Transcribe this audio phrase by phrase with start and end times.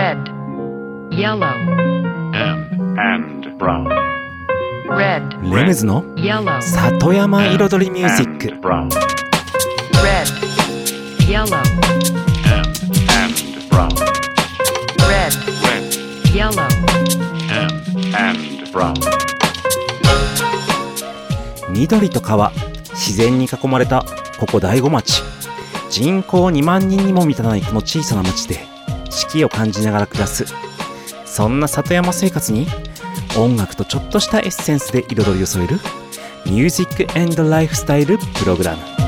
[0.00, 0.16] red,
[1.10, 1.44] yellow,
[2.32, 3.86] and, and brown.
[4.88, 8.88] red, レムズの yellow, 里山彩りミュージック And brown.
[10.02, 10.26] red,
[11.28, 11.56] yellow,
[12.46, 12.66] And,
[13.12, 13.90] and brown.
[15.06, 15.34] red,
[15.68, 16.34] Red.
[16.34, 16.62] yellow,
[17.52, 18.94] And, and brown.
[21.70, 22.52] 緑と川
[22.94, 24.04] 自然に囲まれた
[24.38, 25.22] ここ大子町
[25.90, 28.69] 人口2万人にも満たないこの小さな町で
[29.30, 30.44] 四季を感じながら暮らす。
[31.24, 32.66] そんな里山生活に
[33.38, 35.76] 音楽とちょっとしたエッセンスで彩りを添える
[36.44, 38.99] ミュージックエンドライフスタイルプログラム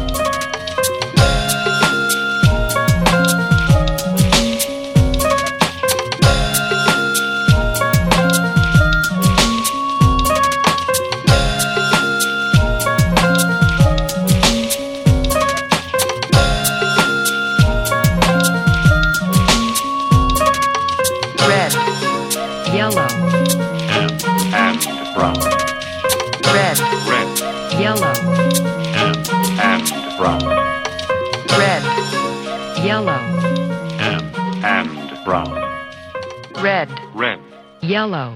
[38.13, 38.35] yellow.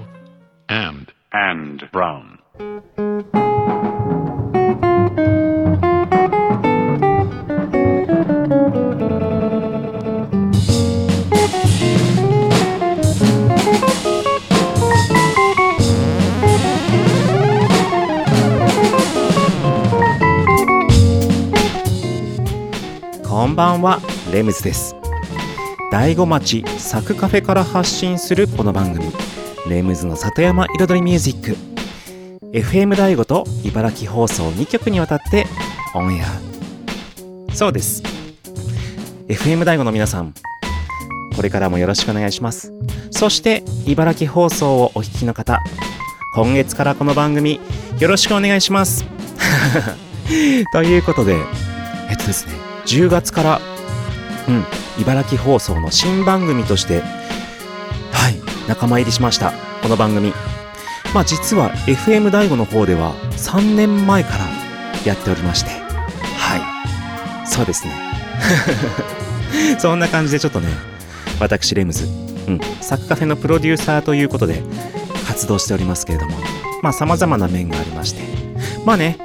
[0.69, 2.39] And, and brown.
[23.23, 23.99] こんばんは
[24.31, 24.95] レムズです
[25.91, 29.36] 大子町サクカフェから発信するこの番組
[29.69, 31.57] レムズの里山彩りミュージック。
[32.53, 35.45] FM 大子と茨城放送2局にわたって
[35.93, 37.53] オンエア。
[37.53, 38.01] そうです。
[39.27, 40.33] FM 大子の皆さん
[41.35, 42.71] これからもよろしくお願いします。
[43.11, 45.61] そして茨城放送をお聞きの方
[46.33, 47.59] 今月からこの番組
[47.99, 49.05] よろしくお願いします。
[50.71, 51.35] ということで
[52.09, 52.53] えっとですね
[52.85, 53.61] 10月から
[54.47, 54.65] うん
[54.99, 57.03] 茨城放送の新番組として
[58.67, 59.53] 仲間入りしました。
[59.81, 60.33] この番組。
[61.13, 64.45] まあ実は FM 大 o の方では3年前から
[65.05, 65.69] やっておりまして。
[65.69, 67.47] はい。
[67.47, 67.93] そうですね。
[69.79, 70.67] そんな感じでちょっとね
[71.39, 72.05] 私レムズ
[72.47, 74.61] うんサクカフェのプロデューサーということで
[75.25, 76.37] 活動しておりますけれども。
[76.81, 78.21] まあ様々な面がありまして。
[78.85, 79.17] まあね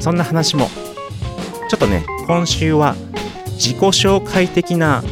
[0.00, 0.70] そんな話も
[1.70, 2.96] ちょっとね今週は
[3.52, 5.02] 自己紹介的な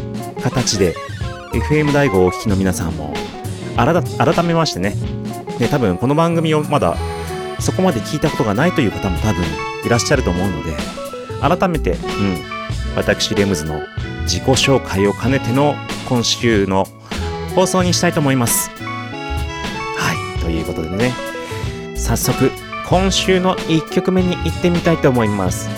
[0.43, 0.95] 形で
[1.53, 3.15] FM 大 o をお聞きの皆さんも
[3.79, 4.95] 改めましてね。
[5.61, 6.97] ね多分この番組をまだ
[7.61, 9.45] そこまで聞いたことがないという方も多分
[9.85, 10.77] いらっしゃると思うので
[11.41, 11.99] 改めて、うん、
[12.97, 13.81] 私レムズの
[14.23, 15.75] 自己紹介を兼ねての
[16.09, 16.87] 今週の
[17.55, 18.71] 放送にしたいと思います。
[19.97, 21.13] はいということでね。
[21.97, 22.51] 早速
[22.89, 25.69] 今週の1曲目に行ってみたいと思います。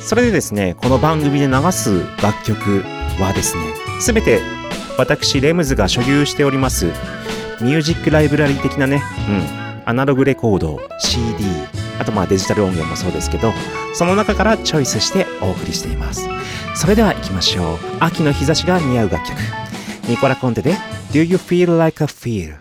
[0.00, 2.84] それでですねこの番組で流す楽曲
[3.20, 3.62] はですね
[4.00, 4.40] すべて
[4.98, 6.86] 私レムズが所有しております。
[7.60, 11.44] ミュージックライブラリー的なね、うん、アナログレコード CD
[11.98, 13.52] あとまあデジタル音源もそうですけど
[13.94, 16.28] その中からチョイスしてお送りしています。
[16.74, 17.78] それでは行きましょう。
[18.00, 19.38] 秋の日差しが似合う楽曲。
[20.08, 20.74] ニコラ・コンテで
[21.12, 22.58] Do You Feel Like a Feel?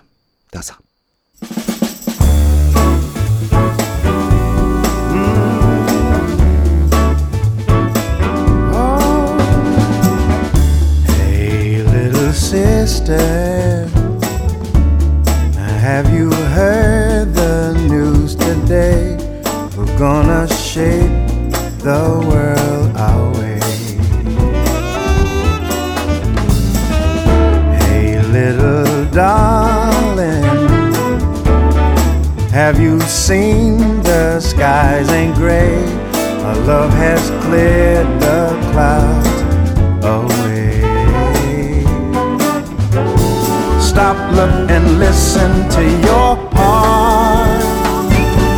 [0.52, 0.76] どうぞ。
[12.28, 13.88] Little sister,
[15.80, 19.16] have you heard the news today?
[19.78, 21.10] We're gonna shape
[21.80, 23.60] the world our way.
[27.86, 30.44] Hey, little darling,
[32.52, 35.82] have you seen the skies ain't gray?
[36.44, 39.37] Our love has cleared the clouds
[44.36, 47.62] and listen to your heart.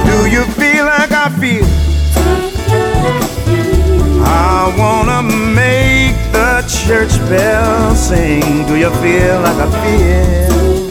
[0.05, 1.65] Do you feel like I feel?
[4.25, 8.65] I wanna make the church bell sing.
[8.65, 10.89] Do you feel like I feel?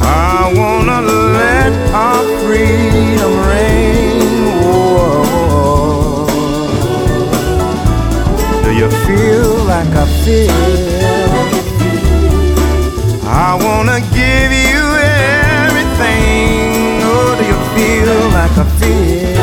[0.00, 4.24] I wanna let our freedom ring.
[8.64, 10.93] Do you feel like I feel?
[13.46, 14.84] I wanna give you
[15.68, 17.02] everything.
[17.04, 19.36] Oh, do you feel like I feel?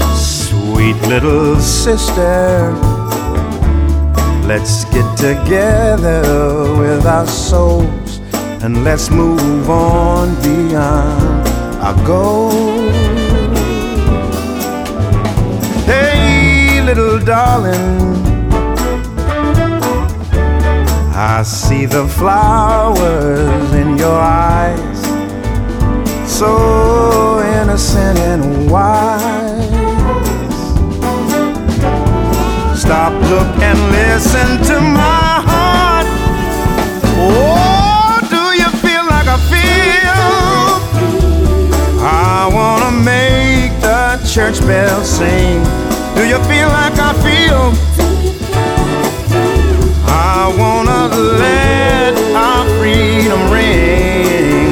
[0.00, 0.14] oh.
[0.16, 2.72] sweet little sister.
[4.48, 6.22] Let's get together
[6.78, 8.09] with our souls
[8.62, 11.48] and let's move on beyond
[11.80, 12.94] our goals.
[15.86, 18.16] Hey, little darling,
[21.14, 25.00] I see the flowers in your eyes,
[26.30, 29.68] so innocent and wise.
[32.78, 36.06] Stop, look, and listen to my heart.
[37.22, 37.59] Oh,
[42.52, 45.62] wanna make the church bells sing.
[46.14, 47.72] Do you feel like I feel?
[50.06, 54.69] I wanna let our freedom ring.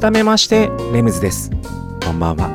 [0.00, 1.50] 改めましてレムズです。
[2.02, 2.48] こんばんは。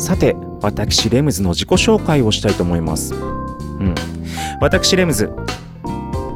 [0.00, 3.14] さて私レムズの自己紹介をしたいと思います。
[3.14, 3.94] うん。
[4.60, 5.30] 私レムズ。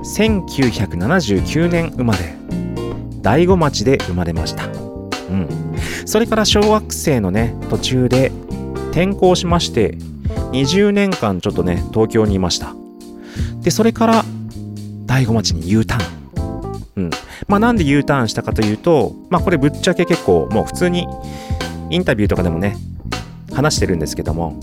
[0.05, 2.37] 1979年生まれ。
[3.23, 4.67] 大子町で生まれました。
[4.67, 5.49] うん。
[6.07, 8.31] それから小学生のね途中で
[8.93, 9.97] 転校しまして
[10.53, 12.73] 20年間ちょっとね東京にいました。
[13.63, 14.25] でそれから
[15.07, 16.28] 大子町に U ターン。
[16.99, 17.11] うん。
[17.47, 21.07] まあなんで U ターンしたかというと、まあこれぶっちゃけ結構もう普通に
[21.91, 22.77] インタビューとかでもね、
[23.55, 24.59] 話してるんですけども、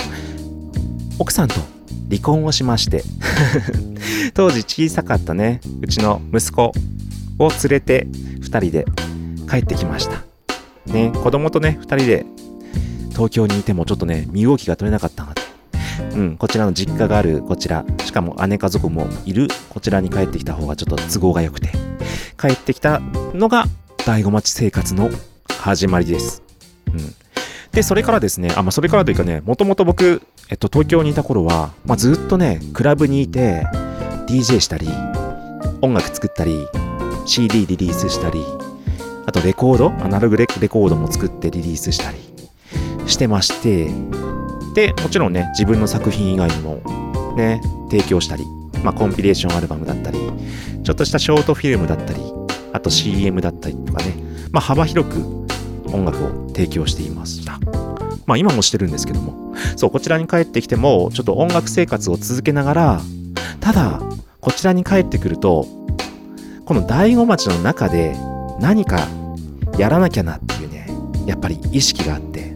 [1.18, 1.56] 奥さんと
[2.10, 3.04] 離婚をしまして、
[4.36, 6.74] 当時小さかったね、うちの息子
[7.40, 8.08] を連れて
[8.42, 8.86] 2人で
[9.50, 10.24] 帰ってきました。
[10.92, 12.26] ね、子供とね、2人で
[13.12, 15.42] 東京にいてもちょっとね、身動きが取れなかったので、
[16.16, 21.70] うん、こちらの実家があるこちら、しかも姉家族もいるこちらに帰ってきた方がちょっと都合が良くて、
[22.40, 23.00] 帰ってきた
[23.34, 23.66] のが
[24.06, 25.10] 大子町生活の
[25.60, 26.44] 始まりです。
[26.88, 27.16] うん。
[27.72, 33.66] で、それからですね、あ、まあ、それからというかね、もともと僕、えっと、東京にいた頃は、まあ、ずっとね、クラブにいて、
[34.28, 34.88] DJ したり、
[35.82, 36.68] 音楽作ったり、
[37.26, 38.40] CD リリースしたり、
[39.26, 42.18] あとレコード、アナログレレコードも作ってリリースしたり
[43.08, 43.90] してまして、
[44.76, 48.46] で、もちろんね、自分の作品以外にも、ね、提供したり、
[48.84, 50.20] まあ、コンピレーションアルバムだったり、
[50.84, 52.20] ちょっとしたショートフィルムだったり、
[52.74, 54.14] あと CM だったりとかね、
[54.52, 55.46] まあ、幅広く
[55.94, 57.58] 音楽を提供していました。
[58.26, 63.02] まあ今もしてるんですけども、そう、こちらに帰ってきても、ちょっと音楽生活を続けながら、
[63.62, 64.02] ただ、
[64.42, 65.66] こちらに帰ってくると、
[66.66, 68.16] この大子町の中で
[68.60, 69.08] 何か
[69.78, 70.88] やらなきゃなっていうね、
[71.26, 72.56] やっぱり意識があって、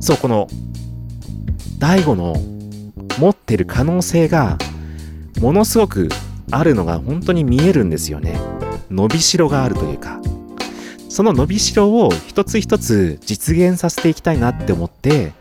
[0.00, 0.48] そう、この
[1.78, 2.34] 大悟の
[3.18, 4.58] 持ってる可能性が
[5.40, 6.08] ものすごく
[6.50, 8.38] あるのが本当に見えるんですよね。
[8.90, 10.20] 伸びしろがあるというか。
[11.08, 15.32] その伸びしろを一つ一つ実現させていきたいなって思って、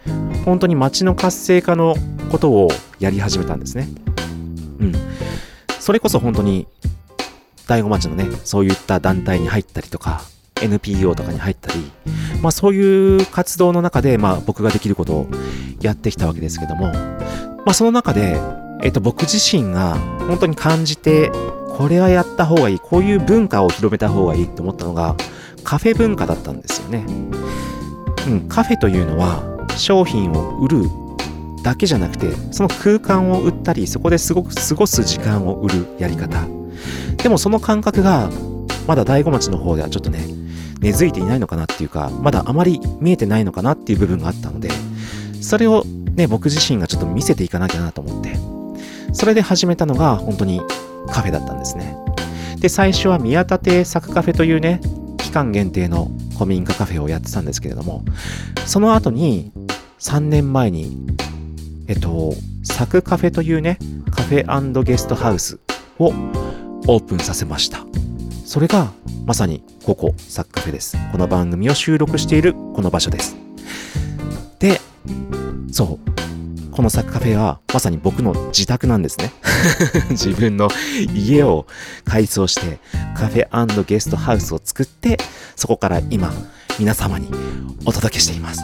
[0.45, 1.95] 本当に街の活性化の
[2.31, 3.89] ことをやり始めたんですね。
[4.79, 4.93] うん。
[5.79, 6.65] それこそ本当に
[7.67, 10.21] 大子町のね、そういった団体に入ったりとか、
[10.61, 11.91] NPO とかに入ったり、
[12.41, 15.27] まあそういう活動の中で、まあ僕ができることを
[15.81, 18.39] やってきたわけですけども、まあその中で、
[18.81, 19.95] えっと僕自身が
[20.27, 21.31] 本当に感じて、
[21.77, 25.15] これはやった方がいい、こういう文化を広めた方がいいと思ったのが、
[25.63, 27.05] カフェ文化だったんですよね。
[28.27, 29.43] うん、カフェというのは
[29.77, 30.83] 商品を売る
[31.63, 36.47] だけじゃなくて、その空間を売ったり、そこですごく過ごす時間を売るやり方。
[37.17, 38.29] でもその感覚が、
[38.87, 40.44] まだ大子町の方ではちょっとね、
[40.79, 44.69] 根付いていないのかなっていうか、まだあまり見えてないのかなっていう部分があったので、
[45.41, 45.83] それを
[46.15, 48.37] ね、僕自身がちょっと見せていかなきゃなと思って、
[49.13, 50.61] それで始めたのが本当に
[51.07, 51.95] カフェだったんですね。
[52.59, 54.81] で、最初は宮田亭作カフェというね、
[55.17, 58.03] 期間限定の古民家カフェをやってたんですけれども、
[58.65, 59.51] その後に
[59.99, 60.97] 3年前に、
[61.87, 63.77] えっと、サクカフェというね、
[64.11, 65.59] カフェゲストハウス
[65.99, 66.07] を
[66.87, 67.85] オープンさせました。
[68.45, 68.93] それが
[69.25, 70.97] まさにここ、サクカフェです。
[71.11, 73.35] この番組を収録しているこの場所です。
[74.59, 74.79] で、
[75.71, 76.71] そう。
[76.71, 79.31] このサクカフェはまさに僕の自宅なんですね。
[80.11, 80.69] 自分の
[81.15, 81.65] 家を
[82.03, 82.79] 改装して
[83.15, 85.17] カフェゲストハウスを作って
[85.55, 86.31] そこから今
[86.77, 87.31] 皆様に
[87.85, 88.61] お届けしています。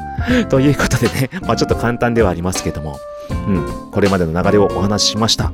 [0.50, 3.00] ということでね、まあちょっと簡単ではありますけども、
[3.48, 5.52] うん、これまでの流れをお話ししました。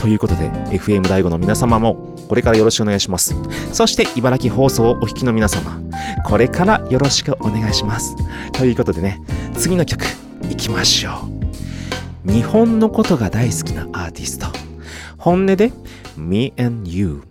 [0.00, 3.34] ということで、FM 大 o の皆様もこれからよろしくお願いします。
[3.72, 5.80] そして、茨城放送をお聞きの皆様、
[6.24, 8.14] これからよろしくお願いします。
[8.52, 9.20] ということでね、
[9.54, 10.04] 次の曲、
[10.50, 11.28] いきましょ
[12.26, 12.32] う。
[12.32, 14.46] 日本のことが大好きなアーティスト。
[15.18, 15.72] 本音で、
[16.16, 17.29] Me and You。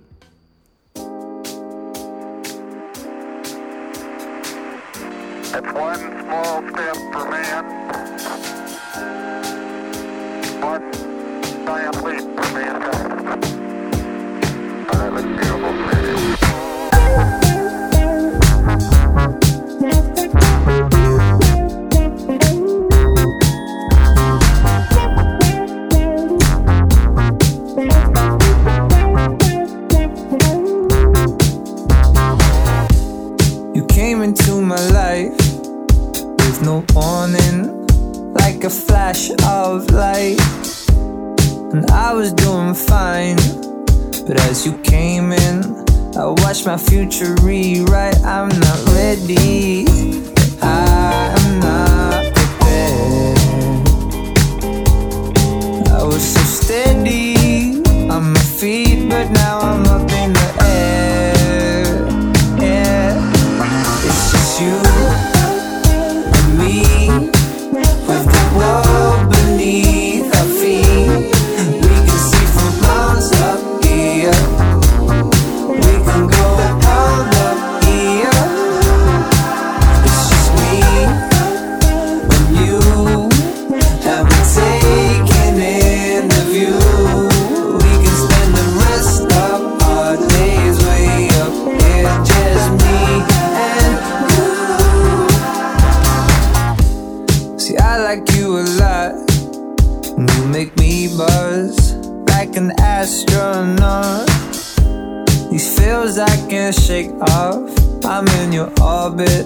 [109.00, 109.46] Orbit,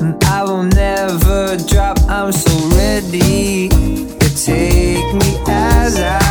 [0.00, 1.98] and I will never drop.
[2.08, 6.23] I'm so ready to take me as I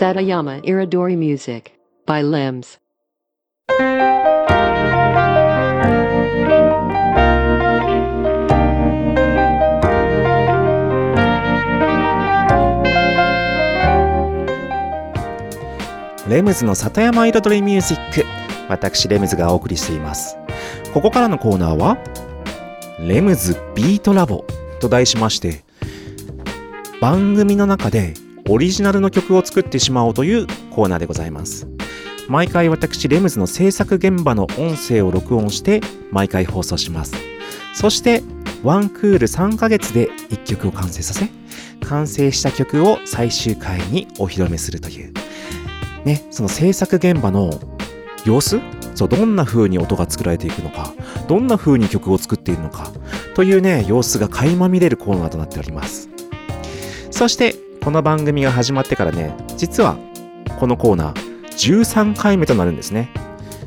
[0.00, 2.78] Satayama Iridori Music by Limbs.
[16.30, 18.24] レムズの里山彩りミュージック。
[18.68, 20.36] 私、レムズがお送りしています。
[20.94, 21.98] ここからのコーナーは、
[23.00, 24.44] レムズビートラボ
[24.78, 25.64] と題しまして、
[27.00, 28.14] 番組の中で
[28.48, 31.66] オリジナルの曲を作ってしまおうというコーナーでございます。
[32.30, 35.80] 毎回私、レムズの制作現場の音声を録音して、
[36.12, 37.12] 毎回放送します。
[37.74, 38.22] そして、
[38.62, 41.28] ワンクール3ヶ月で1曲を完成させ、
[41.88, 45.12] 完成した曲を最終回にお披露目するという、
[46.04, 47.50] ね、その制作現場の
[48.24, 48.60] 様子
[48.94, 50.94] そう、どんな風に音が作られていくのか、
[51.26, 52.92] どんな風に曲を作っているのか、
[53.34, 56.08] というね、様子が垣間見れるコーナーとなっております。
[57.10, 59.96] そして、この番組が始まってからね、実は、
[60.60, 61.29] このコーナー、
[61.60, 63.10] 13回目となるんですね。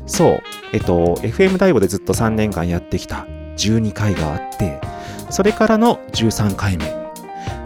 [0.06, 4.80] そう、えっと、FM 大悟でずっと3年間やってきた12回があって、
[5.30, 6.92] それからの13回目。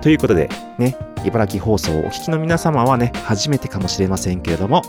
[0.03, 4.83] ということで、ね、茨城放送をお聞きの皆様はね、初めてかもしれませんけれども、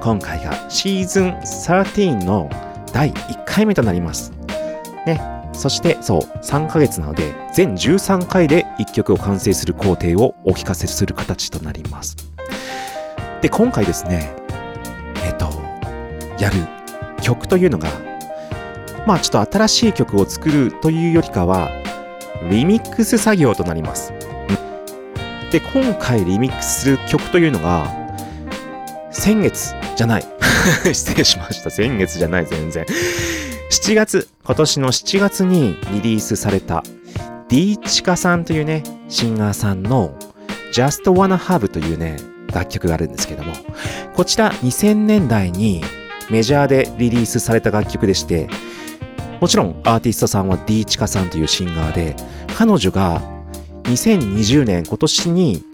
[0.00, 2.50] 今回がシーズン13の
[2.92, 4.32] 第1回目となります。
[5.06, 5.20] ね、
[5.52, 12.16] そしてそう、3ヶ月なので、全13回で1曲を完成する工程をお聞かせする形となります。
[13.42, 14.34] で、今回ですね、
[16.38, 16.56] やる
[17.22, 17.88] 曲というのが、
[19.06, 21.70] まあちょっと新しい曲を作るというよりかは、
[22.50, 24.12] リミックス作業となります。
[25.50, 27.86] で、今回リミックスする曲というのが、
[29.10, 30.24] 先月じゃない。
[30.92, 31.70] 失礼しました。
[31.70, 32.84] 先月じゃない、全然。
[33.70, 36.82] 7月、今年の7月にリリースされた、
[37.48, 40.14] D チカさんというね、シンガーさんの
[40.72, 42.16] Just Wanna Have というね、
[42.52, 43.52] 楽曲があるんですけども、
[44.14, 45.82] こちら2000年代に
[46.30, 48.48] メジャーでリリースされた楽曲でして、
[49.40, 52.16] もちろんアーティストさんは D チカさんというシンガーで、
[52.56, 53.20] 彼女が
[53.84, 55.64] 2020年今年に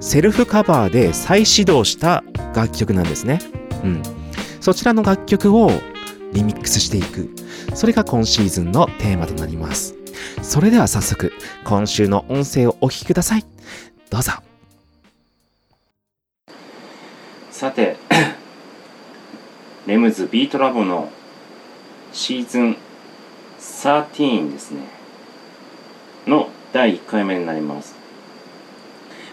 [0.00, 3.40] セルフカバーで再始動した楽曲なんですね。
[3.84, 4.02] うん。
[4.60, 5.70] そちらの楽曲を
[6.32, 7.30] リミックスしていく。
[7.74, 9.94] それが今シーズンのテーマとなります。
[10.42, 11.32] それでは早速、
[11.64, 13.44] 今週の音声をお聞きください。
[14.10, 14.32] どうぞ。
[17.50, 17.96] さて、
[19.84, 21.10] レムズビートラボの
[22.12, 22.76] シーズン
[23.58, 24.82] 13ですね。
[26.24, 27.96] の第1回目になります。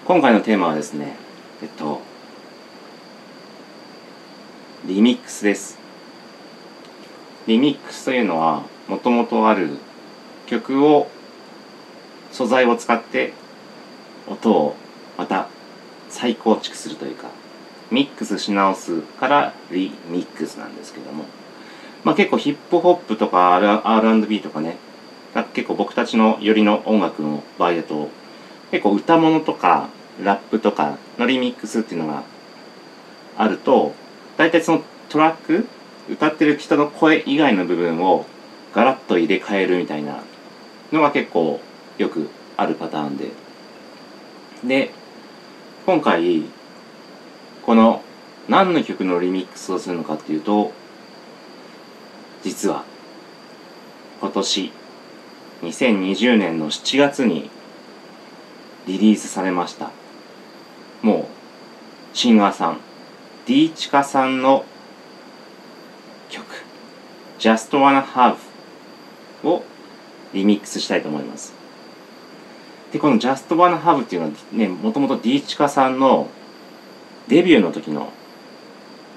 [0.06, 1.16] 今回のテーマはですね、
[1.62, 2.02] えっと、
[4.88, 5.78] リミックスです。
[7.46, 9.78] リミックスというのは、もともとある
[10.48, 11.12] 曲を、
[12.32, 13.34] 素材を使って、
[14.28, 14.76] 音を
[15.16, 15.48] また
[16.10, 17.28] 再構築するというか、
[17.92, 21.26] ミックスし直すからリミックスなんですけども、
[22.04, 24.78] まあ結構ヒップホップとか R&B とかね、
[25.34, 28.10] なんか結構僕たちのよりの音楽の場合だと
[28.72, 29.90] 結構歌物とか
[30.24, 32.24] ラップとかのリミックスっていうのが
[33.38, 33.94] あると
[34.38, 35.68] 大体そのトラック
[36.10, 38.26] 歌ってる人の声以外の部分を
[38.74, 40.24] ガラッと入れ替えるみたいな
[40.92, 41.60] のが結構
[41.98, 43.30] よくあるパターンで。
[44.64, 44.92] で
[45.86, 46.44] 今回
[47.70, 48.02] この
[48.48, 50.72] 何の曲のリミックスをするのかっていうと
[52.42, 52.84] 実は
[54.20, 54.72] 今年
[55.62, 57.52] 2020年の7月に
[58.88, 59.92] リリースされました
[61.04, 61.30] も
[62.14, 62.80] うシンガーさん
[63.46, 64.66] D チカさんの
[66.32, 66.44] 曲
[67.38, 68.38] Just Wanna Have
[69.44, 69.64] を
[70.34, 71.54] リミックスしたいと思います。
[72.92, 76.30] でこの Just Wanna Have っていうのはねもともと D チカさんの
[77.30, 78.12] デビューの時の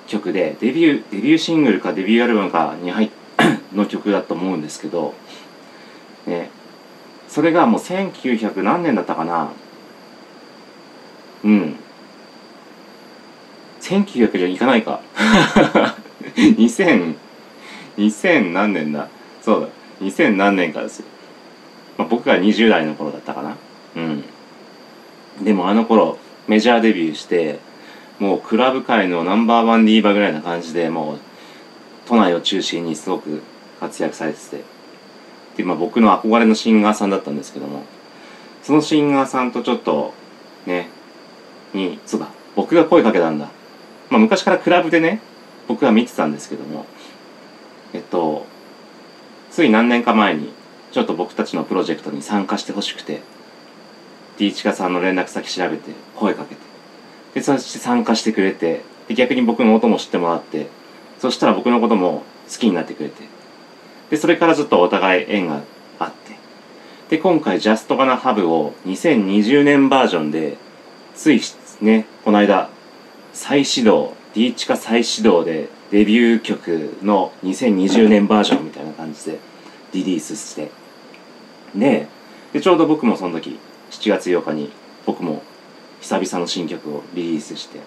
[0.07, 3.11] 曲でデビューデビューシングルかデビューアルバムかに入
[3.75, 5.15] の曲だと思うんですけど
[6.27, 6.51] ね、
[7.29, 9.51] それがもう1900何年だったかな。
[11.45, 11.77] うん。
[13.81, 15.01] 1900じゃいかないか。
[16.37, 17.15] 2000
[17.99, 19.09] 2000何年だ。
[19.41, 19.69] そうだ。
[20.07, 21.07] 2000何年かですよ、
[21.99, 23.57] まあ、僕が20代の頃だったかな。
[23.97, 24.25] うん。
[25.43, 27.59] でもあの頃メジャーデビューして
[28.23, 31.19] もうクラブ界のナンバーワンディーバーぐらいな感じでもう
[32.07, 33.43] 都内を中心にすごく
[33.81, 34.63] 活躍されてて。
[35.57, 37.83] で、まあ、僕の憧れのシンガーさんだったんですけども
[38.63, 40.15] そのシンガーさんとちょっと
[40.67, 40.89] ね
[41.75, 43.51] にそうだ僕が声かけたんだ、
[44.09, 45.21] まあ、昔からクラブでね
[45.67, 46.87] 僕は見てたんですけども
[47.93, 48.47] えっと
[49.51, 50.53] つい何年か前に
[50.93, 53.21] ちょっと僕たちのプロジェクトに参加してほしくて
[54.39, 56.72] D チカさんの連絡先調べて声かけて
[57.35, 60.69] でそして参加してくれてで逆に僕の音も知ってもらって
[61.19, 63.33] そしたら僕のことも好きになってくれて
[64.13, 65.63] で、それからずっとお互い縁が
[65.99, 66.37] あって。
[67.09, 70.59] で、今回 Just Gonna Have を2020年バージョンで、
[71.15, 71.41] つい
[71.81, 72.69] ね、この間、
[73.33, 79.39] 再始動、D チカ再始動でデビュー曲の2020年バージョンみたいな感じで
[79.95, 80.71] リリースして。
[81.75, 82.07] で、
[82.53, 83.59] でちょうど僕もその時、
[83.93, 84.71] 7月8日に
[85.07, 85.43] 僕も
[86.03, 87.81] 久々の新曲をリリースして、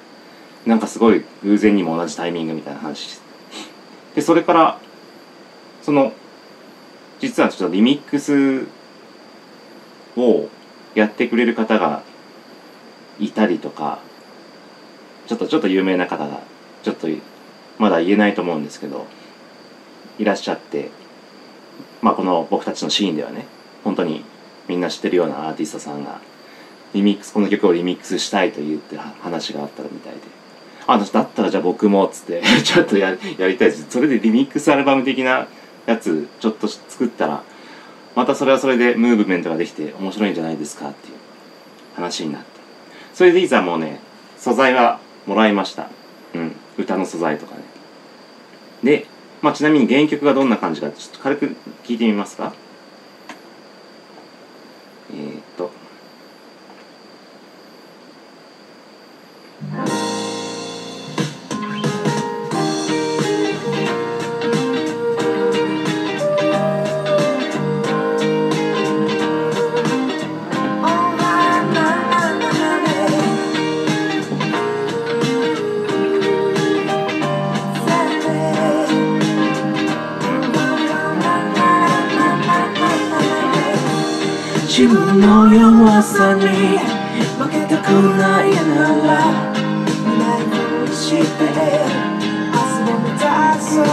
[0.66, 3.26] なんかすごい偶然にも同じタイミングみたいな話して。
[4.16, 4.80] で、それから
[5.84, 6.14] その
[7.20, 8.66] 実はちょっとリミックス
[10.18, 10.50] を
[10.96, 12.02] やってくれる方が
[13.20, 14.00] いたりとか
[15.28, 16.42] ちょっとちょっと有名な方が
[16.84, 17.08] ちょっと
[17.78, 19.06] まだ言えないと思うんですけど
[20.18, 20.90] いらっしゃって
[22.02, 23.46] まあこの僕たちのシーンではね
[23.84, 24.26] 本当に
[24.68, 26.20] みんな知ってるようなアーティストさんが
[26.96, 30.20] リミックスこの曲をリミックスしたいと言って話があったみたいで
[30.88, 33.86] 「あだったらじゃあ僕も」っつって ちょっとややりたいです。
[33.90, 35.48] それでリミックスアルバム的な
[35.86, 37.44] やつちょっと作ったら
[38.16, 41.16] またそれはそれでムーブメントができて面白いんじゃないですかっていう
[41.96, 42.48] 話になって。
[43.14, 44.00] それでいざもうね
[44.38, 45.90] 素材はもらいました。
[46.34, 46.56] うん。
[46.78, 47.62] 歌の素材とかね。
[48.84, 49.06] で、
[49.42, 52.54] まあ、ちなみに原曲がどんな感じかちょっと軽く聞いてみますか。
[55.14, 55.72] えー、っと。
[86.52, 86.78] に
[87.38, 90.52] 負けたくないならないふ
[90.84, 91.16] うにして
[92.52, 93.22] 明日を目指
[93.62, 93.86] そう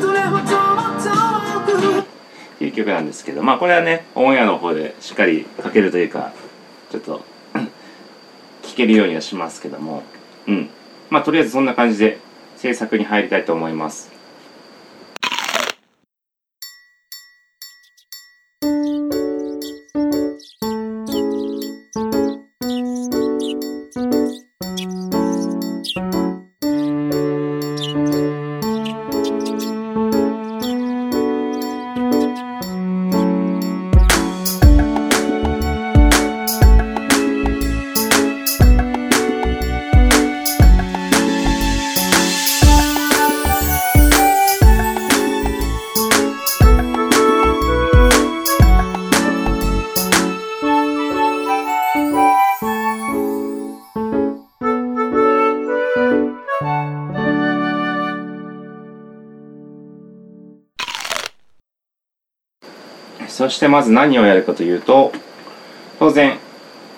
[0.00, 0.42] どれほど
[0.76, 1.08] も遠
[1.66, 3.24] くっていう曲なんです。
[3.24, 6.32] けどまあこれはねオンエアの方でしっかりかけるというか
[6.90, 7.22] ちょっと
[8.62, 10.02] 聴けるようにはしますけども。
[10.46, 10.70] うん。
[11.10, 12.18] まあとりあえずそんな感じで
[12.56, 14.17] 制作に入りたいと思います。
[63.48, 65.10] そしてまず何をやるかというと
[65.98, 66.38] 当然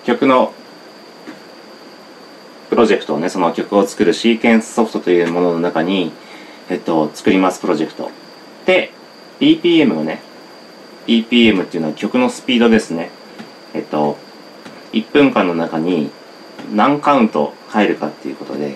[0.03, 0.53] 曲の
[2.69, 6.11] プロジェクトをねその曲を作るシーケンスソフトというものの中に
[6.69, 8.11] えっと作りますプロジェクト。
[8.65, 8.91] で
[9.39, 10.21] BPM をね
[11.07, 13.11] BPM っていうのは曲のスピードですね。
[13.73, 14.17] えっと
[14.91, 16.11] 1分間の中に
[16.73, 18.75] 何カウント入るかっていうことで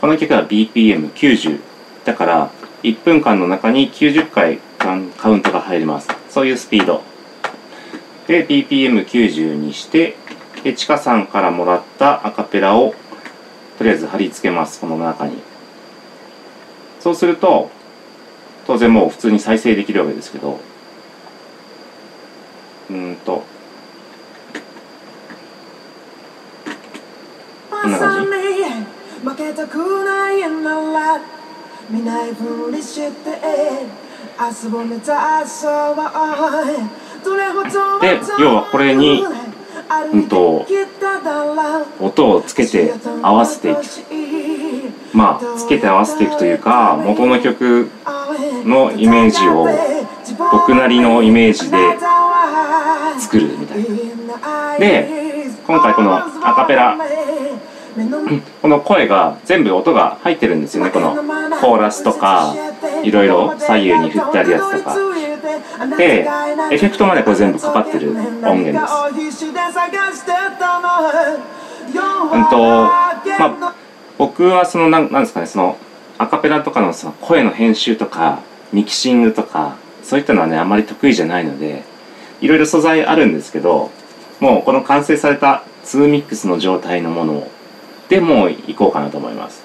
[0.00, 1.60] この曲は BPM90
[2.04, 2.50] だから
[2.82, 6.15] 1分間の中に90回カウントが入ります。
[6.36, 7.00] そういうスピード。
[8.26, 10.16] で BPM90 にして
[10.64, 12.94] でちかさんからもらったアカペラを
[13.78, 15.38] とりあえず貼り付けますこの中に。
[17.00, 17.70] そうすると
[18.66, 20.60] 当然もう普通に再生できるわけですけど。
[22.90, 23.42] うんと。
[27.70, 29.26] こんな感じ。
[29.26, 31.20] 負けたくないなら
[31.88, 34.05] 見ないふりして。
[38.00, 39.24] で要はこれに
[40.12, 40.66] うんと
[42.00, 43.80] 音をつけて合わせていく。
[45.12, 47.88] まあつけて合わせていくというか元の曲
[48.64, 49.66] のイメージを
[50.52, 51.78] 僕なりのイメージで
[53.18, 54.78] 作るみたいな。
[54.78, 55.08] で
[55.66, 56.98] 今回このアカペラ
[58.60, 61.14] この声が全部音が入ってるんですよねこの
[61.60, 62.54] コーラスとか。
[63.02, 64.96] いろいろ左右に振ってあるやつとか。
[65.96, 66.26] で
[66.72, 68.78] エフェクトまでこれ全部かかってる音源で
[69.30, 69.44] す。
[72.32, 73.74] うんとまあ
[74.18, 75.76] 僕はそのなんなんですかねその
[76.18, 78.40] アカペラとかのその声の編集とか
[78.72, 81.84] ミキシングとかそういったのはねあまり得意じゃないので
[82.40, 83.90] いろいろ素材あるんですけど
[84.40, 87.50] もうこの完成された2ミックスの状態のもの
[88.08, 89.62] でもう行こうかなと思います。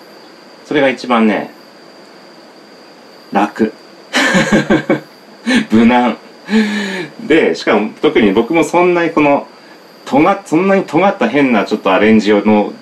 [0.65, 1.51] それが一番ね
[3.31, 3.73] 楽。
[5.71, 6.17] 無難。
[7.25, 9.47] でしかも特に僕もそんなにこの
[10.05, 12.73] とがそんなに尖った変なちょっとアレンジの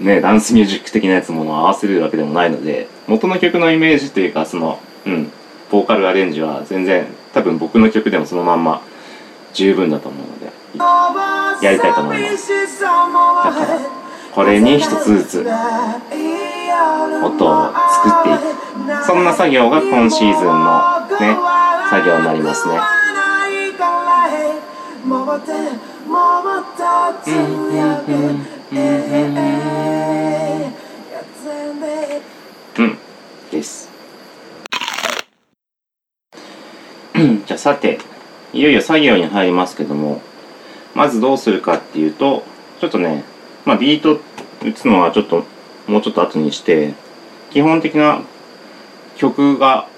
[0.00, 5.30] ねダンスミュージック的なやつものを合わせるわけでもないので元の曲のイメージというかそのうん
[5.70, 8.82] ボーカルアレンジは全然多分僕の曲でもそのまんま
[9.52, 10.52] 十分だと思うので
[11.62, 12.48] やりたいと思います。
[12.50, 13.80] だから
[14.34, 15.46] これに一つずつ。
[17.24, 17.72] 音を
[18.04, 20.52] 作っていくそんな作業が今シーズンの
[21.20, 21.36] ね
[21.90, 22.80] 作業になりますね
[32.78, 32.98] うん。
[33.50, 33.90] です。
[37.46, 37.98] じゃあさて、
[38.52, 40.22] いよいよ作業に入りますけども、
[40.94, 42.44] まずどうするかっていうと、
[42.80, 43.24] ちょっとね、
[43.64, 44.20] まあビート
[44.64, 45.44] 打つのはちょっと、
[45.86, 46.94] もうちょっと後にして、
[47.50, 48.22] 基本的な
[49.16, 49.88] 曲が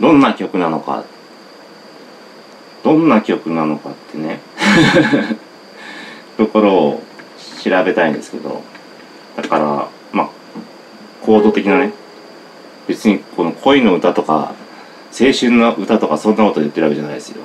[0.00, 1.04] どんな曲なのか、
[2.82, 4.40] どんな曲なのかってね、
[6.36, 7.02] ところを
[7.62, 8.62] 調べたいんですけど、
[9.36, 10.28] だから、まあ、
[11.24, 11.92] コード的なね、
[12.86, 14.54] 別にこの恋の歌とか
[15.12, 17.42] 青春の歌とかそんなこと言ってるわけじゃないですよ。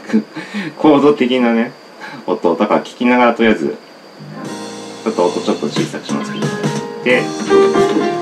[0.78, 1.72] コード的なね
[2.26, 3.76] 音だから聞きながらとりあえず
[5.04, 6.57] ちょっと音ちょっと小さくしますけど。
[7.04, 7.22] で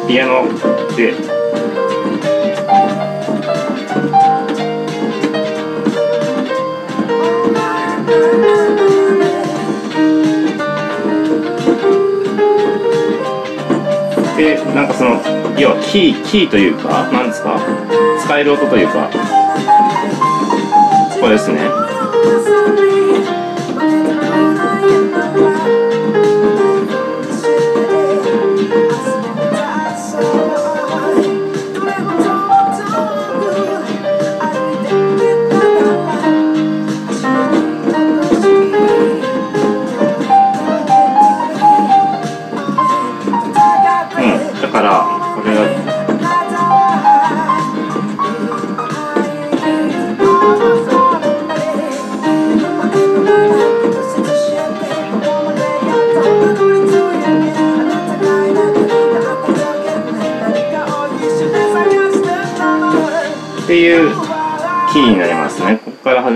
[0.06, 0.44] ピアノ
[0.96, 1.14] で。
[14.36, 15.12] でなんかその
[15.58, 17.58] 要はキーキーというかなんですか？
[18.22, 19.08] 使える音というか。
[21.18, 21.60] これですね。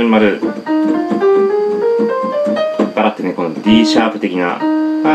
[0.01, 0.41] 始まる。
[0.41, 0.47] こ
[2.87, 4.59] こからってねこの D シャープ的なあ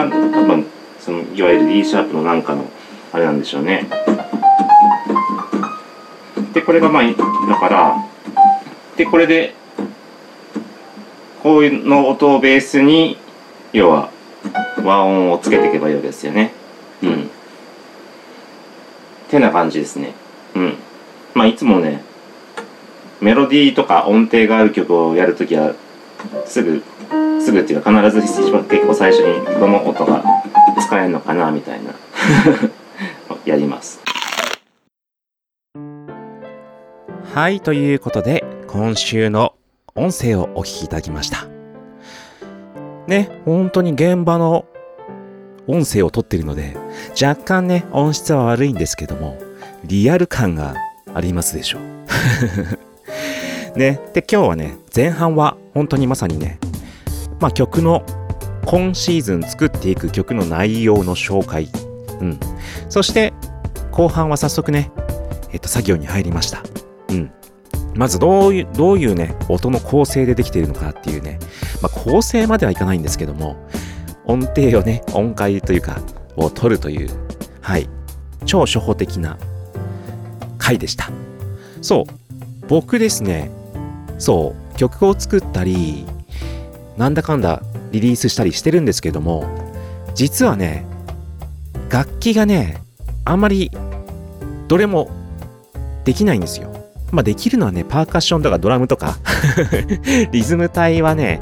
[0.08, 0.68] 多分
[1.00, 2.70] そのいわゆる D シャープのなんかの
[3.12, 3.88] あれなんでしょうね。
[6.54, 7.96] でこれがまあだから
[8.96, 9.56] でこれで
[11.42, 13.18] こういうの音をベースに
[13.74, 14.12] 要は
[14.84, 16.54] 和音をつけていけばいいわけですよね。
[17.02, 17.32] うん。
[19.30, 20.14] てな感じですね。
[20.54, 20.76] うん。
[21.34, 22.05] まあいつもね
[23.26, 25.74] メロディーとか音程がある曲をやるときは
[26.46, 26.84] すぐ
[27.42, 30.24] すぐっていうか必ず一番結構最初にどの音が
[30.80, 31.92] 使えるのかなみたいな。
[33.44, 34.00] やります。
[37.34, 39.56] はいということで今週の
[39.96, 41.48] 音声をお聞きいただきました。
[43.08, 44.66] ね本当に現場の
[45.66, 46.78] 音声を取っているので
[47.20, 49.40] 若干ね音質は悪いんですけども
[49.84, 50.76] リアル感が
[51.12, 52.95] ありますでしょう。
[53.76, 54.00] ね。
[54.14, 56.60] で今日はね前半は本当にまさにね
[57.40, 58.06] まあ曲の
[58.66, 61.70] 今シーズン作っていく曲の内容の紹介。
[62.20, 62.40] うん。
[62.90, 63.34] そして
[63.92, 64.92] 後半は早速ね
[65.52, 66.64] えっと作業に入りました。
[67.10, 67.32] うん。
[67.96, 71.40] まずどういう、どういうね、音の構成でできているのかっていうね、
[71.82, 73.56] まあ構成まではいかないんですけども、
[74.26, 76.02] 音程をね、音階というか、
[76.36, 77.10] を取るという、
[77.62, 77.88] はい、
[78.46, 79.38] 超初歩的な
[80.58, 81.10] 回でした。
[81.82, 82.04] そう、
[82.68, 83.50] 僕ですね、
[84.18, 86.06] そう、曲を作ったり、
[86.98, 89.46] なんだかんだリリースしたりしてるんですけども、
[90.14, 90.86] 実はね、
[91.90, 92.82] 楽器がね、
[93.26, 93.72] あんまり
[94.68, 95.10] どれも
[96.04, 96.74] できないんですよ。
[97.12, 99.18] まあできるのはね、パーカッションとかドラムとか、
[100.32, 101.40] リズム隊はね、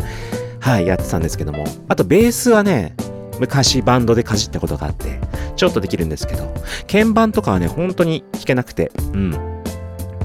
[0.59, 2.95] はい、やってたんですけども、あとベースはね、
[3.39, 5.19] 昔バンドでかじったことがあって、
[5.55, 6.53] ちょっとできるんですけど、
[6.91, 9.37] 鍵盤とかはね、本当に弾けなくて、うん。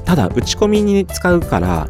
[0.05, 1.87] ただ、打ち込みに使うから、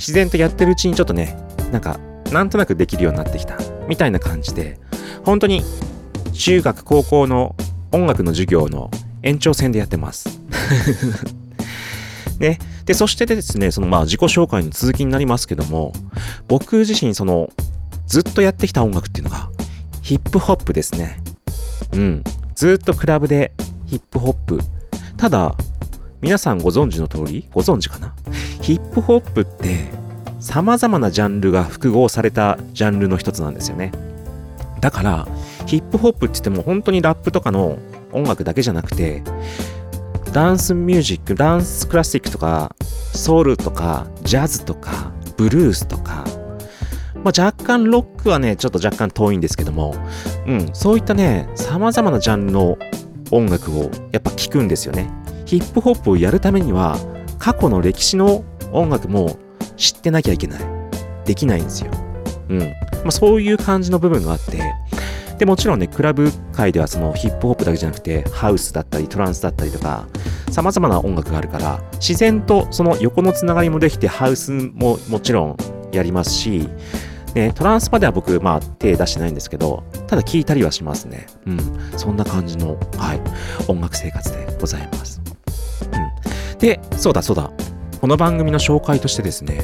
[0.00, 1.36] 自然とやってるうちにちょっとね、
[1.72, 2.00] なんか、
[2.32, 4.80] なんとなくできるようになってきた、みたいな感じで、
[5.26, 5.62] 本当に、
[6.32, 7.54] 中学、高校の
[7.92, 8.90] 音楽の授業の
[9.22, 10.40] 延長線でやってます。
[12.40, 12.58] ね。
[12.86, 15.92] で、そしてですね、そのまあ自己紹介の続きになりますけども、
[16.48, 17.50] 僕自身その、
[18.06, 19.50] ずっとやってきた音楽っていうのが、
[20.00, 21.22] ヒップホップですね。
[21.92, 22.24] うん。
[22.54, 23.52] ずっとクラブで
[23.84, 24.60] ヒップホップ。
[25.18, 25.54] ただ、
[26.20, 28.14] 皆さんご存知の通り、ご存知かな？
[28.60, 29.88] ヒップホップって、
[30.38, 33.90] 様々なジャンルが複合されたジャンルの一つなんですよね。
[34.80, 35.28] だから、
[35.66, 37.78] ヒップホップって言っても本当にラップとかの
[38.12, 39.22] 音楽だけじゃなくて、
[40.32, 42.74] ダンスミュージック、ダンスクラシックとか、
[43.14, 46.24] ソウルとか、ジャズとか、ブルースとか、
[47.24, 49.94] まあ、若干ロックはね、ちょっと若干遠いんですけども、
[50.46, 52.78] うん、そういったね、様々なジャンルの
[53.30, 55.10] 音楽をやっぱ聞くんですよね。
[55.50, 56.96] ヒップホップをやるためには、
[57.40, 59.36] 過去の歴史の音楽も
[59.76, 60.60] 知ってなきゃいけない。
[61.24, 61.90] できないんですよ。
[62.50, 62.58] うん。
[62.60, 62.66] ま
[63.06, 64.62] あ、そういう感じの部分があって、
[65.38, 70.06] で、もちろんね、クラブ界ではそのヒップホップだけじゃなくて、ハウスだったり、トランスだったりとか、
[70.52, 75.56] 様々な音楽があるから、自然とその横のつながりもできて、ハウスももちろん
[75.90, 76.68] やりますし、
[77.34, 81.26] ね、トランスまでは僕、まあ、手出してないんですけど、ただ聞いたりはしますね。
[81.44, 81.58] うん。
[81.96, 83.20] そんな感じの、はい、
[83.66, 85.20] 音楽生活でございます。
[86.60, 87.50] で、そうだそうだ。
[88.00, 89.62] この番組の紹介としてですね、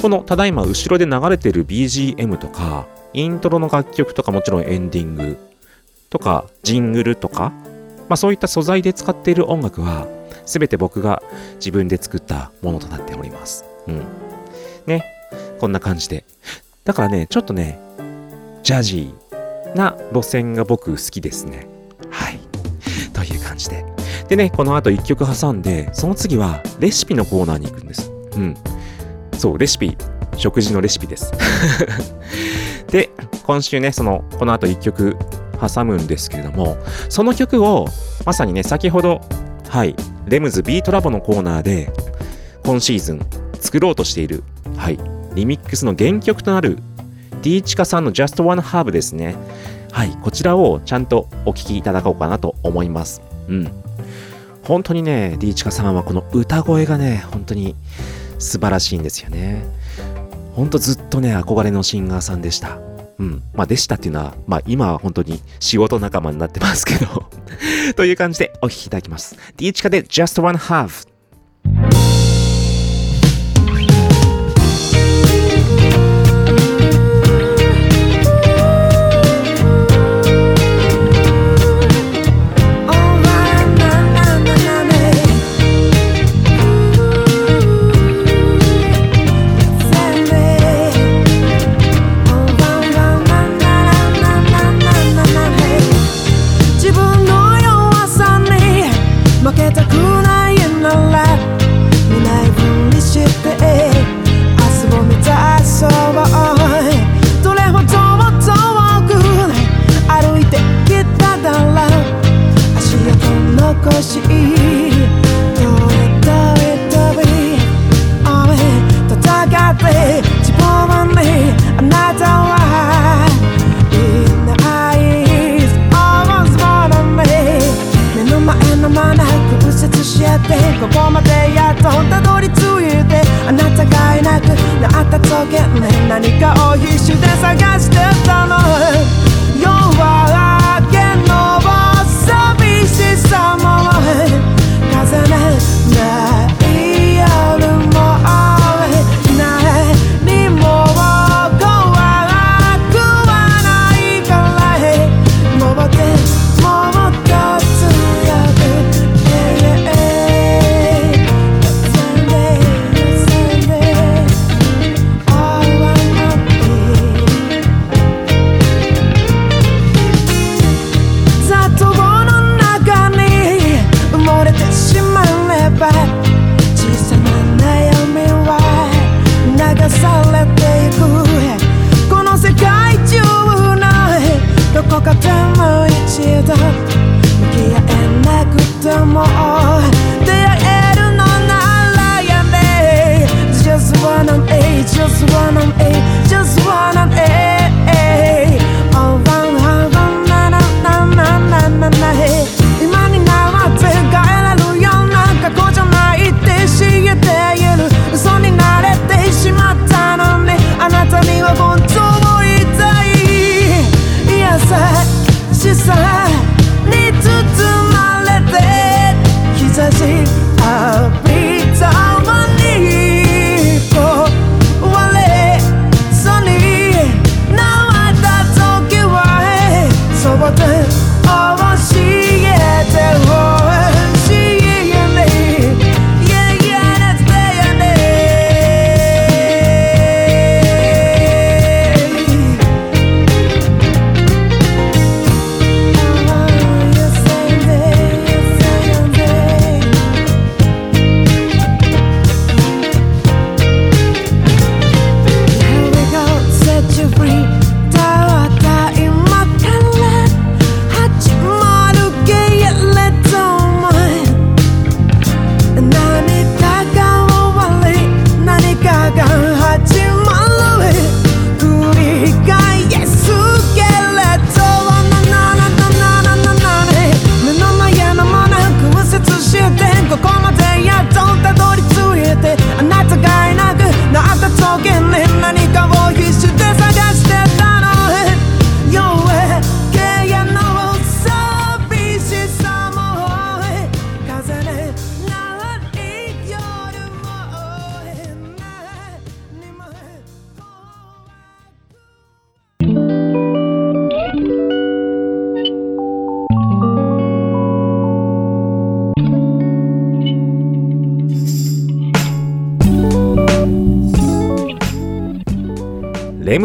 [0.00, 5.38] このただいま後ろで流れてる BGM とか、イントロの楽曲とかもちろんエンディング
[6.10, 7.52] とか、ジングルとか、
[8.08, 10.06] まあそういった素材で使っている音楽は、
[10.46, 11.22] すべて僕が
[11.56, 13.64] 自分で作ったものとなっております。
[13.86, 14.02] うん。
[14.86, 15.04] ね。
[15.60, 16.24] こんな感じで。
[16.84, 17.78] だからね、ちょっとね、
[18.62, 21.66] ジャジーな路線が僕好きですね。
[22.10, 22.40] はい。
[23.12, 23.84] という感じで。
[24.32, 28.10] でね、この後一曲挟んで、その次はレシピのコーナーに行くんです。
[28.34, 28.54] うん。
[29.36, 29.94] そう、レシピ。
[30.38, 31.30] 食事のレシピです。
[32.90, 33.10] で、
[33.42, 35.18] 今週ね、その、この後一曲
[35.60, 36.78] 挟むんですけれども、
[37.10, 37.86] その曲を、
[38.24, 39.20] まさにね、先ほど、
[39.68, 41.92] はい、レムズビートラボのコーナーで、
[42.64, 43.20] 今シーズン
[43.60, 44.44] 作ろうとしている、
[44.78, 44.98] はい、
[45.34, 46.78] リミックスの原曲となる、
[47.42, 49.36] D チカさんの Just One Herb ですね。
[49.90, 53.20] はい、こちらをちゃんとお聴きいただこうかなと思います。
[53.48, 53.82] うん。
[54.62, 57.74] 本当にね、D チカさんはこの歌声がね、本当に
[58.38, 59.64] 素晴らしいんですよね。
[60.54, 62.78] 本当ずっとね、憧れのシンガーさんでした。
[63.18, 63.42] うん。
[63.54, 67.26] まあ、でしたっていうのは、まあ、今は本当に仕事仲間になってますけど。
[67.96, 69.36] という感じでお聴きいただきます。
[69.56, 71.11] D チカで Just One Half。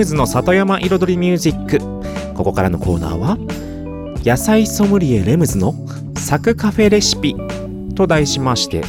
[0.07, 1.97] ズの里山彩りミュージック。
[2.33, 3.37] ここからのコーナーは
[4.23, 5.73] 野菜ソムリエレムズの
[6.17, 7.35] サクカフェレシピ
[7.95, 8.83] と題しまして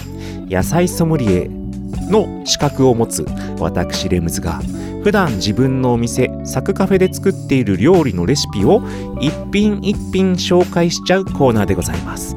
[0.49, 1.49] 野菜ソムリエ
[2.11, 3.25] の資格を持つ
[3.59, 4.61] 私レムズが
[5.03, 8.83] 普段自分のお店サクカフェで作っている料理のレシピを
[9.21, 12.37] 一品一品紹介しちゃうコーナーでございます。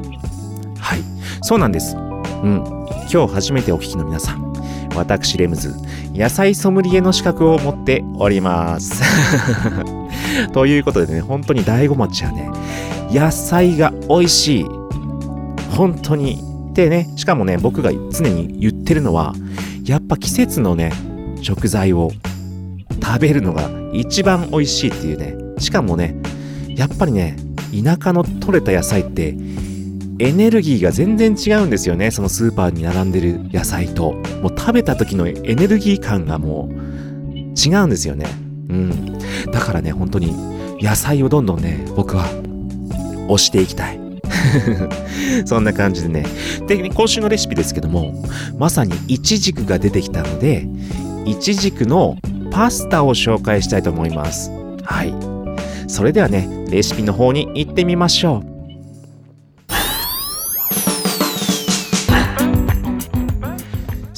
[0.78, 1.00] はい。
[1.42, 1.96] そうなんです。
[1.96, 2.64] うん。
[3.12, 4.51] 今日初めてお聞きの皆さん
[4.94, 5.74] 私レムズ
[6.14, 9.02] 野菜ソムリエの資格を持っております。
[10.52, 12.50] ということでね本当に醍醐町はね
[13.10, 14.66] 野菜が美味しい。
[15.70, 16.38] 本当に。
[16.74, 19.34] でねしかもね僕が常に言ってるのは
[19.84, 20.90] やっぱ季節のね
[21.42, 22.10] 食材を
[23.02, 25.34] 食べるのが一番美味しいっていうね。
[25.58, 26.16] しかもね
[26.68, 27.36] やっぱりね
[27.72, 29.34] 田舎の採れた野菜って
[30.22, 38.26] エネルギーが全然違うんですよねそのスーパーに並んでる野菜ともう食べた時のエネルギー感がもう違うんですよね
[38.68, 39.18] うん
[39.50, 40.32] だからね本当に
[40.80, 42.24] 野菜をどんどんね僕は
[43.28, 44.00] 推していきたい
[45.44, 46.26] そんな感じでね。
[46.66, 48.24] で、今週のレシピですけども、
[48.58, 50.66] まさにイチジクが出てきたので、
[51.24, 52.16] イチジクの
[52.50, 54.50] パスタを紹介したいと思います。
[54.82, 55.14] はい。
[55.86, 58.51] それではね、レシピの方に行ってみましょう。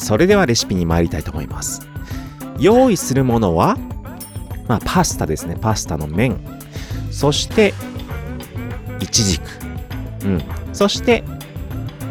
[0.04, 1.80] それではレシピに参りたいと思います。
[2.58, 3.78] 用意するものは、
[4.68, 5.56] まあ、パスタですね。
[5.58, 6.38] パスタの麺。
[7.10, 7.72] そして、
[9.00, 9.48] イチジク。
[10.24, 10.42] うん。
[10.74, 11.24] そして、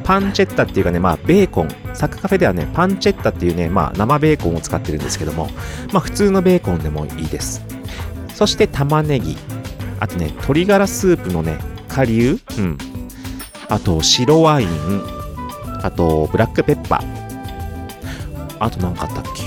[0.04, 1.68] パンチェッタっていうかね、まあ、ベーコン。
[1.94, 5.52] サクカフェではね、パンチェッタっていうね、まあ、生ベーコンを使ってるんですけども、
[5.92, 7.64] まあ、普通のベーコンでもいいです。
[8.34, 9.38] そして、玉ねぎ。
[10.00, 12.40] あとね、鶏ガラスープのね、顆粒。
[12.58, 12.78] うん。
[13.70, 14.70] あと、白ワイン。
[15.84, 17.23] あと、ブラックペッパー。
[18.64, 19.44] あと何かあったっけ？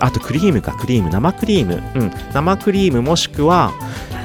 [0.00, 1.10] あとクリームか、クリーム。
[1.10, 1.82] 生クリーム。
[1.94, 2.12] うん。
[2.32, 3.72] 生クリームもしくは、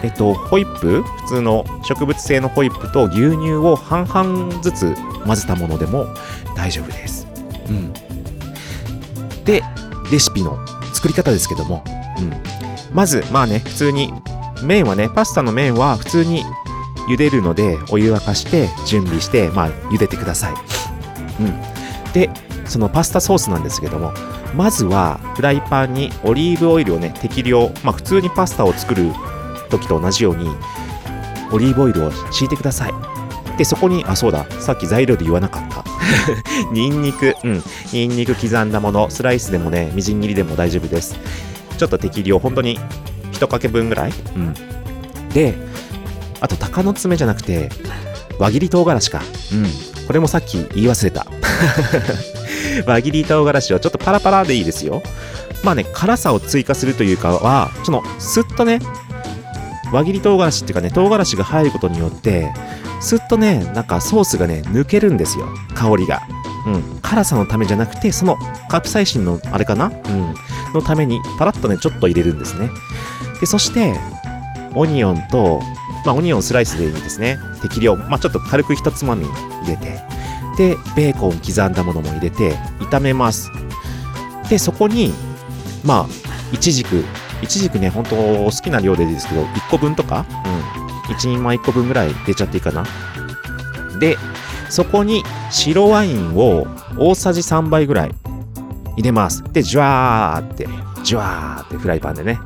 [0.03, 1.03] えっと、ホイップ？
[1.03, 6.07] 普通の植物性のホイップと牛乳を半々ずつ混ぜたものでも
[6.55, 7.27] 大丈夫です。
[7.69, 7.93] うん。
[9.45, 9.63] で、
[10.11, 10.57] レシピの
[10.93, 11.83] 作り方ですけども、
[12.17, 12.33] うん。
[12.93, 14.13] まず、まあね、普通に、
[14.63, 16.43] 麺はね、パスタの麺は普通に
[17.07, 20.53] 茹でるので、お湯沸かして、準備して、まあ、茹でてください。
[21.39, 21.61] うん。
[22.11, 22.29] で、
[22.69, 24.13] そのパスタソースなんですけども、
[24.55, 29.11] まずはフライパンにオリーブオイルをね、適量、まあ普通にパスタを作る
[29.69, 30.49] 時と同じように、
[31.51, 32.93] オリーブオイルを敷いてください。
[33.57, 35.83] で、そこに、あ、そうだ、さっき材料で言わなかった。
[36.71, 41.17] ニンニク、うん、ニンニク刻んだもの、スライスでもね、みじん切りでも大丈夫です。
[41.77, 42.79] ちょっと適量、本当に
[43.31, 44.13] 一かけ分ぐらい。
[44.35, 44.53] うん。
[45.33, 45.55] で、
[46.39, 47.69] あと、鷹の爪じゃなくて、
[48.37, 49.21] 輪切り唐辛子か。
[49.51, 49.65] うん。
[50.07, 51.27] これもさっき言い忘れた。
[52.85, 55.01] 輪切り唐辛子はちょっとパラパラでいいですよ。
[55.63, 58.79] まあね、辛さを追加するというかは、その、すっとね、
[59.91, 62.53] 輪切り唐辛子っていうかね、唐辛子が入ることによって、
[63.01, 65.47] すっとね、なんかソースがね、抜けるんですよ。
[65.73, 66.21] 香りが。
[66.65, 66.99] うん。
[67.01, 68.37] 辛さのためじゃなくて、その
[68.69, 69.85] カプサイシンのあれかな？
[69.85, 70.33] うん。
[70.73, 72.69] のために、パラッとね、ちょっと入れるんですね。
[73.39, 73.95] で、そして、
[74.75, 75.61] オニオンと、
[76.05, 77.39] まあ、オニオンスライスでいいですね。
[77.61, 77.95] 適量。
[77.95, 79.99] まあ、ちょっと軽く一つまみ入れて、
[80.59, 83.49] で、ベーコン刻んだものも入れて、炒めます。
[84.49, 85.13] で、そこに、
[85.85, 86.07] まあ、
[86.51, 87.05] イチジク。
[87.41, 90.25] イチジクね、本当好きな量でいいですけど、1個分とか、
[91.07, 91.15] うん。
[91.15, 92.83] 1人前1個分ぐらい入れちゃっていいかな。
[94.01, 94.17] で、
[94.69, 98.15] そこに白ワインを大さじ3杯ぐらい
[98.97, 99.41] 入れます。
[99.53, 100.67] で、ジュワーって、
[101.05, 102.37] ジュワーってフライパンでね。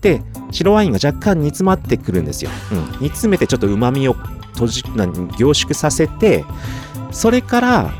[0.00, 2.52] で、白ワインが若干煮詰まってくるんですよ。
[2.70, 3.00] うん。
[3.00, 4.12] 煮詰めてちょっと旨味を
[4.52, 4.84] 閉じ、
[5.36, 6.44] 凝縮させて、
[7.10, 7.92] それから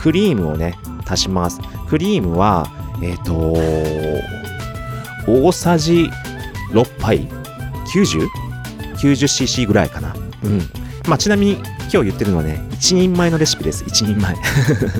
[0.00, 1.60] クリームをね、足します。
[1.88, 2.68] クリームは、
[3.02, 3.56] えっ、と
[5.26, 6.10] 大さじ
[6.72, 7.28] 6杯
[8.96, 10.14] ?90?90cc ぐらいかな。
[10.42, 10.60] うん。
[11.08, 11.52] まあ、ちなみに
[11.92, 13.84] 今日言ってるのはね、1人前のレシピです。
[13.84, 14.36] 1人前。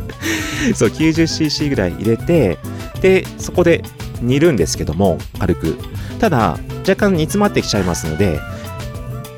[0.74, 2.58] そう、90cc ぐらい入れて、
[3.00, 3.82] で、そこで
[4.20, 5.78] 煮るんですけども、軽く。
[6.18, 8.40] ただ、若干煮詰まってきちゃいますので、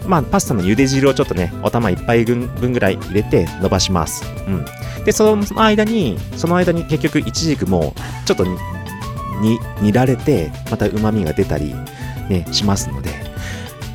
[0.07, 4.25] まあ、パスタの茹で汁をちょっとね、お玉1杯分ぐらい入れて伸ばします。
[4.47, 4.65] うん。
[5.05, 7.95] で、その間に、その間に結局、イチジクも、
[8.25, 11.75] ちょっと、に煮られて、また旨味が出たり、
[12.29, 13.11] ね、しますので。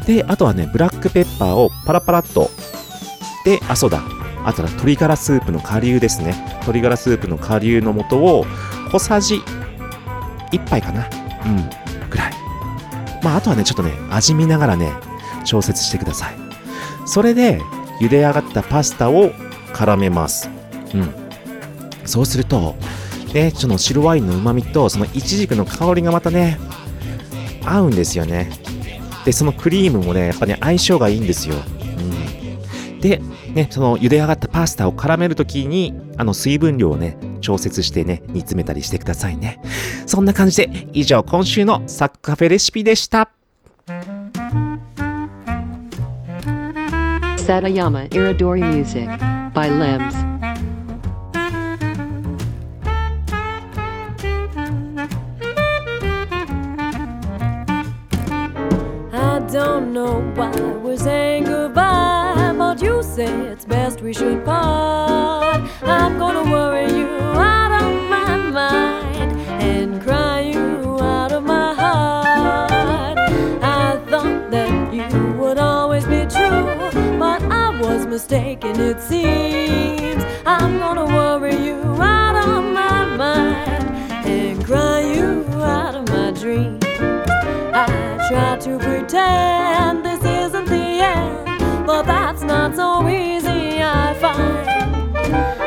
[0.06, 2.50] で、あとはね、ブラックペッパーをパラパラっと。
[3.44, 4.02] で、あ、そうだ。
[4.44, 6.36] あとは鶏ガラスープの顆粒ですね。
[6.62, 8.46] 鶏ガラスープの顆粒の素を、
[8.92, 9.42] 小さじ
[10.52, 11.08] 1杯かな。
[11.46, 12.10] うん。
[12.10, 12.34] ぐらい。
[13.24, 14.94] まあ、あとはね、ちょっとね、味見ながらね、
[15.46, 16.36] 調節してください。
[17.06, 17.62] それで、
[18.02, 19.32] 茹で上がったパスタを
[19.74, 20.50] 絡めます。
[20.94, 21.14] うん。
[22.06, 22.76] そうすると、
[23.34, 26.58] ね、その白ワインの旨味と、そのイチジクの香りがまたね、
[27.66, 28.50] 合うんですよね
[29.26, 33.20] でそのクリームもねやっぱね相性がいいんですよ、うん、で
[33.54, 39.60] ねその茹で上がったパスタを絡めるときにあの水分量をね調節してね煮詰めたりしてくださいね
[40.06, 43.35] そんな感じで以上今週のサックカフェレシピでした
[47.46, 49.08] Satayama Iridori Music
[49.54, 50.16] by Lems.
[59.14, 60.50] I don't know why
[60.82, 65.62] we're saying goodbye, but you say it's best we should part.
[65.84, 67.05] I'm gonna worry you
[78.16, 80.24] mistaken, it seems.
[80.46, 83.84] I'm gonna worry you out of my mind
[84.26, 86.86] and cry you out of my dreams.
[87.74, 87.86] I
[88.30, 94.70] try to pretend this isn't the end, but that's not so easy, I find.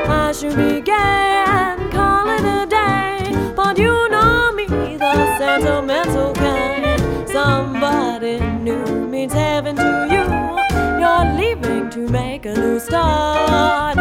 [0.09, 7.28] I should begin, call it a day, but you know me, the sentimental kind.
[7.28, 10.24] Somebody new means heaven to you.
[11.03, 12.28] You're leaving to new
[12.77, 13.97] start.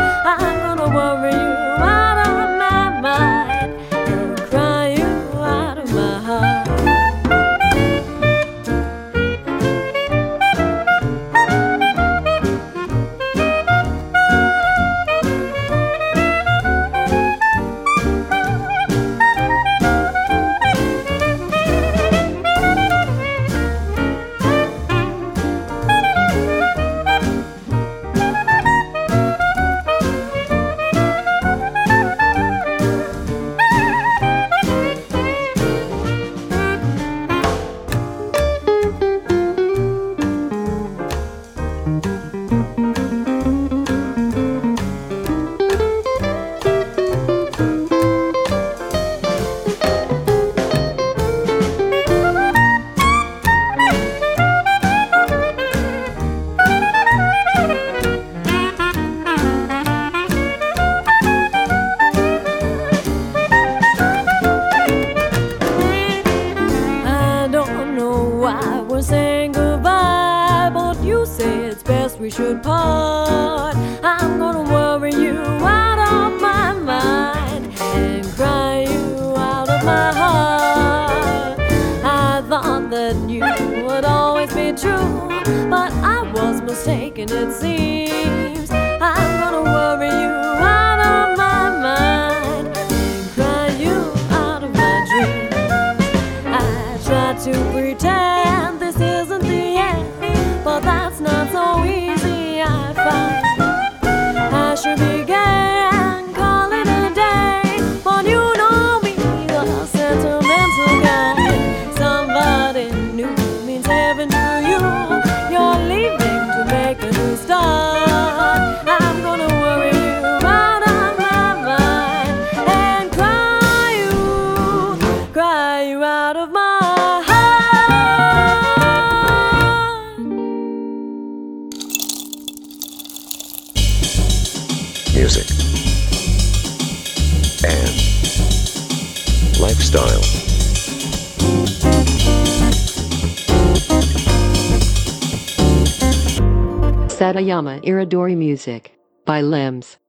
[147.47, 148.91] Satayama Iridori Music
[149.25, 150.06] by Limbs.「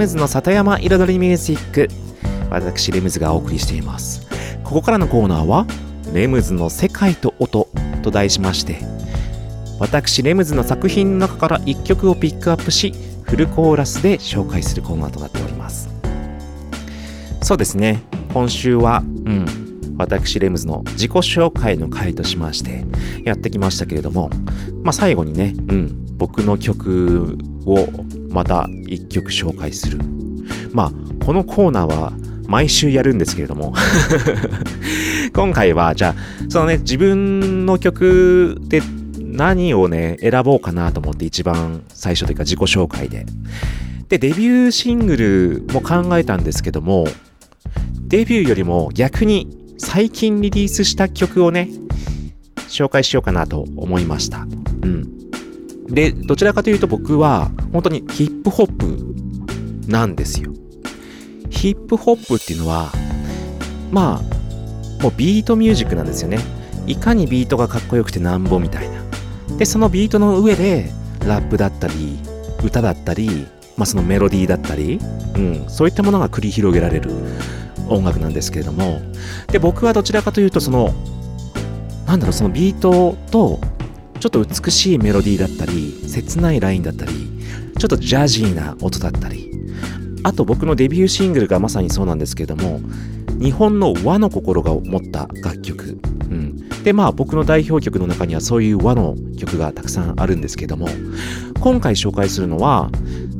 [0.00, 1.88] ムズの里山彩りミュージック」
[2.48, 4.26] 私レムズがお送りしています。
[4.64, 5.66] ここからのコーナーは
[6.14, 7.68] 「レムズの世界と音」
[8.02, 8.78] と題しまして
[9.78, 12.94] 私レムズの作品の中から1曲をピックアップし
[13.24, 15.90] フルコーラスで紹介するコーナーとなっております。
[17.42, 18.02] そうですね。
[18.32, 19.44] 今週はうん
[19.98, 22.86] 私レムズの自己紹介の回としまして
[23.24, 24.30] やってきましたけれども
[24.82, 27.36] まあ最後にねうん僕の曲
[27.66, 27.86] を
[28.30, 29.98] また1曲紹介する
[30.72, 32.12] まあこのコーナーは
[32.46, 33.74] 毎週やるんですけれども
[35.34, 36.14] 今回はじゃあ
[36.48, 38.82] そのね自分の曲で
[39.30, 43.24] 何をね、選ぼうかなと思って一番最初というか自己紹介で。
[44.08, 47.06] で、デビューシングルも考えたんですけども、
[48.08, 51.70] デビューよりも逆に最近リリースした曲をね、
[52.68, 54.40] 紹介しようかなと思いました。
[54.82, 55.29] うん。
[55.90, 60.52] で、どちらかというと僕は本当にヒップホップなんですよ。
[61.50, 62.92] ヒップホップっていうのは、
[63.90, 66.38] まあ、もうビートミュージックなんですよね。
[66.86, 69.02] いかにビートがかっこよくてなんぼみたいな。
[69.58, 70.90] で、そのビートの上で、
[71.26, 72.18] ラップだったり、
[72.64, 74.98] 歌だったり、まあそのメロディーだったり、
[75.34, 77.10] うん、そういったものが繰り広げられる
[77.88, 79.00] 音楽なんですけれども、
[79.48, 80.94] で、僕はどちらかというと、その、
[82.06, 83.60] なんだろう、そのビートと、
[84.20, 87.12] ちょっと美しいメロディーだったり、切ないラインだったり、
[87.78, 89.50] ちょっとジャジーな音だったり、
[90.22, 92.80] あと僕のデビューシングルがまさにそうなんですけども、
[93.40, 95.98] 日本の和の心が持った楽曲。
[96.30, 96.68] うん。
[96.84, 100.88] で、まあ僕の代表曲の中にはそういう和の曲がたくさんあるんですけども、
[101.60, 102.90] 今回紹介するのは、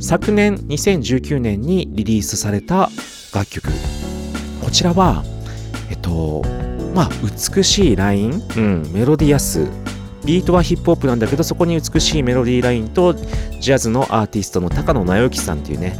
[0.01, 2.89] 昨年2019年にリリースされた
[3.35, 3.68] 楽曲。
[4.64, 5.22] こちらは、
[5.91, 6.43] えっと、
[6.95, 9.66] まあ美しいライン、うん、メロディアス、
[10.25, 15.97] ビートはヒップホップなんだけど、そこに美しいメロディーラインと、ジャズのアーティストの高野直之さんっていうね、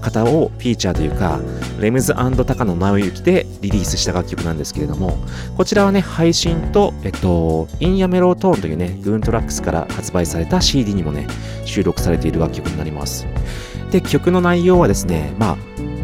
[0.00, 1.40] 方をフィーチャーというか、
[1.80, 5.18] レムズ高野直之でリリースした楽曲なんですけれども、
[5.56, 11.26] こちらはね、配信と、えっと、 IN YA MELLOW TONE というね、 GOON TRAX から発売された CD にもね、
[11.64, 13.26] 収録されている楽曲になります。
[13.90, 15.56] で、曲の内容はですね、まあ、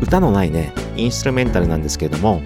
[0.03, 2.43] 歌のないね、インストゥルメンタルなんですけれども、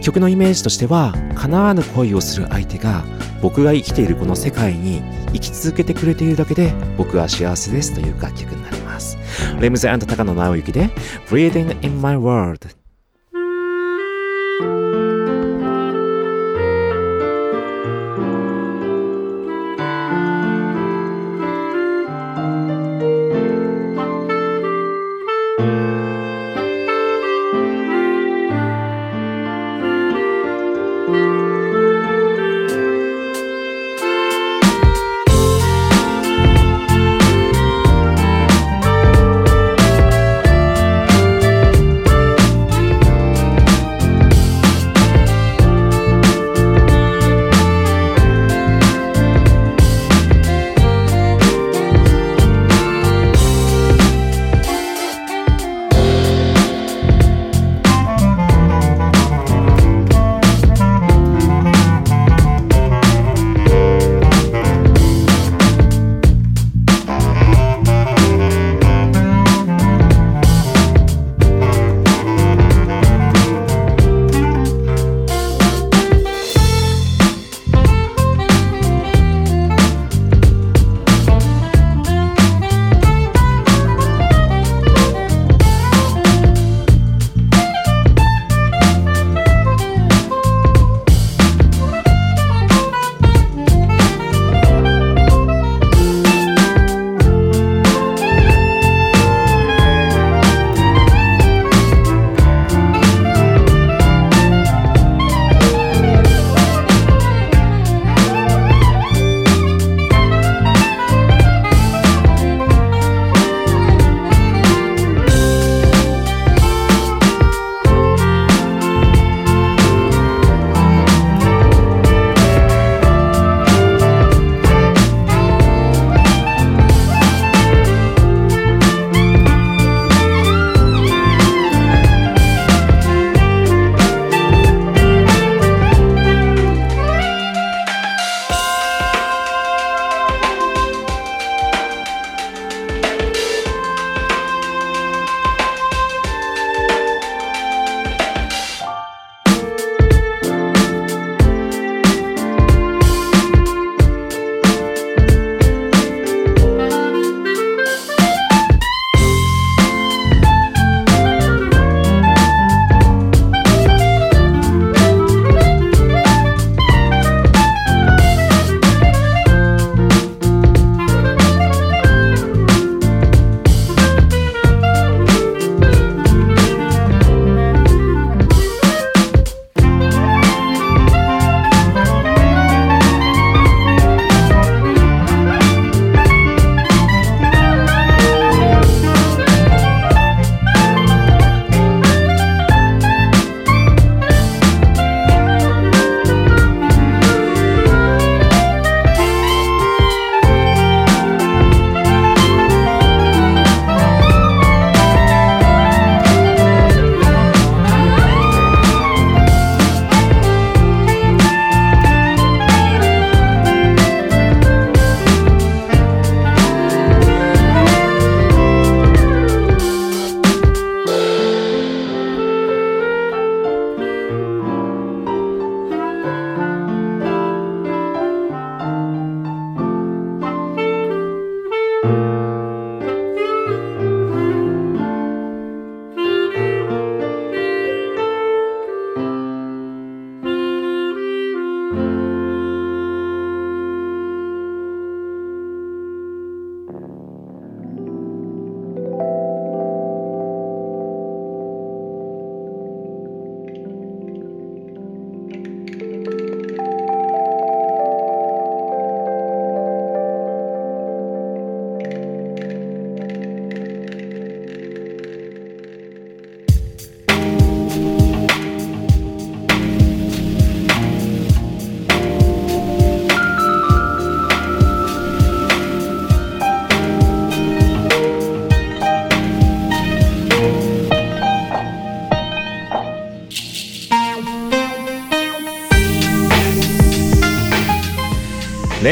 [0.00, 3.04] 曲のイメージとしては、叶わぬ恋をする相手が、
[3.42, 9.18] 僕が生きているこの世界に生き続けてくれているだけで、僕は幸せですという楽曲になります。
[9.60, 10.90] レムズ高野直之で、
[11.28, 12.75] Breathing in My World。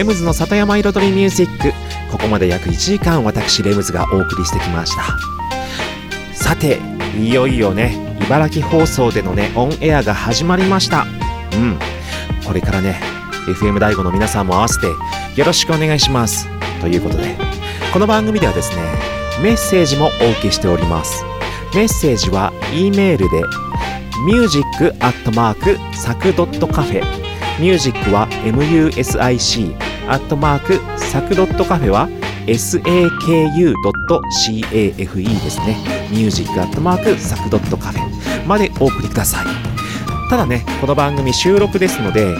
[0.04, 1.72] レムズの里山彩りミュージック。
[2.12, 5.16] ここまで約1時間私レムズがお送りしてきました。
[6.34, 6.78] さて
[7.18, 11.06] いよいよね茨城放送でのねオンエアが始まりました。
[11.54, 11.78] うん。
[12.46, 13.00] これからね
[13.46, 16.48] FM 大 o の皆さんも合わせてよろしくお願いします。
[16.82, 17.34] ということで
[17.90, 18.82] この番組ではですね
[19.42, 21.24] メッセージもお受けしております。
[21.74, 23.42] メッセージは E メールで
[24.30, 24.64] music
[25.00, 27.02] アットマークサクドットカフェ
[27.58, 29.00] ミュージックは music
[30.08, 32.08] アットマークサクドットカフェは
[32.46, 33.64] saku.cafe
[35.42, 35.76] ですね。
[36.10, 39.46] ミュージックアットマークサクドットカフェまでお送りください。
[40.28, 42.36] ただね、この番組収録ですので、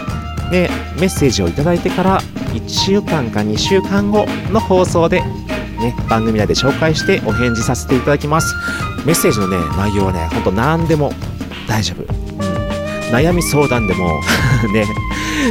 [0.50, 0.68] ね、
[1.00, 2.20] メッセージをいただいてから
[2.52, 8.54] 1週間か2週間後の放送で、ね、番組内で紹介してお返事させていただきます。
[9.06, 11.12] メッセージのね、内容はね、ほんと何でも
[11.66, 12.02] 大丈夫。
[12.02, 12.64] うん。
[13.14, 14.20] 悩み相談でも、
[14.72, 14.86] ね、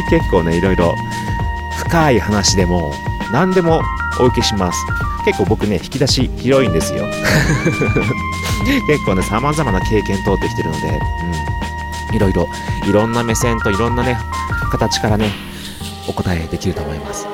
[0.09, 0.93] 結構ね、いろいろ
[1.93, 2.91] 深い話でも
[3.31, 3.83] 何でも
[4.19, 4.79] お受けします。
[5.25, 7.05] 結構僕ね、引き出し広いんですよ。
[8.87, 10.99] 結構ね、様々な経験通ってきてるので、
[12.09, 12.15] うん。
[12.15, 12.49] いろいろ、
[12.87, 14.17] いろんな目線といろんなね、
[14.71, 15.29] 形からね、
[16.07, 17.27] お答えできると思います。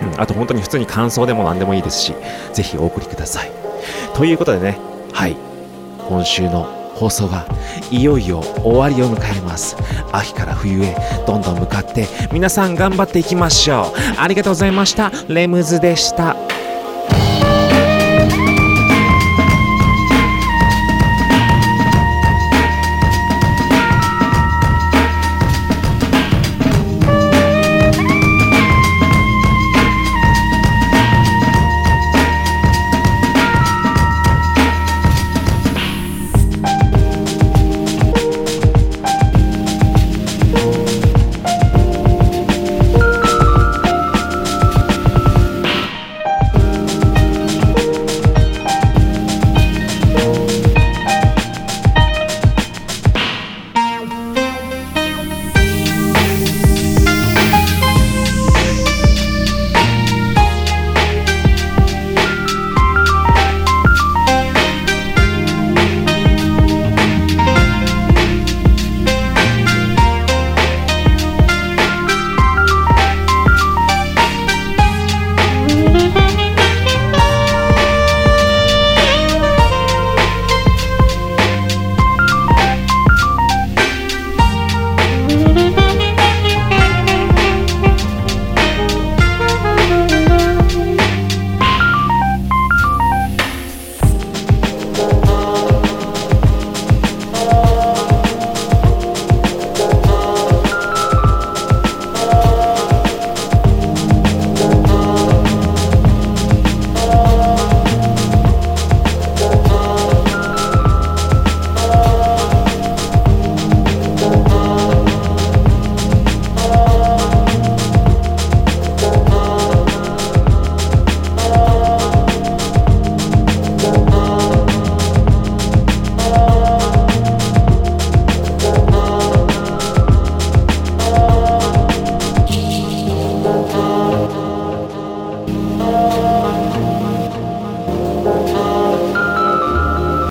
[0.00, 0.18] うん。
[0.18, 2.14] あと本当に普通に感想でも何でもいいですし、
[2.54, 3.52] ぜひお送りください。
[4.14, 4.78] ということでね、
[5.12, 5.36] はい。
[6.08, 7.46] 今週の放送が
[7.90, 9.74] いよいよ終わりを迎えます。
[10.12, 10.94] 秋から冬へ
[11.26, 14.20] どんどん向かって皆さん頑張っていきましょう。
[14.20, 15.10] ありがとうございました。
[15.28, 16.36] レムズでした。